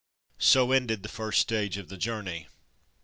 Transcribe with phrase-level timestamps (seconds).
[0.39, 2.47] So ended the first stage of the journey.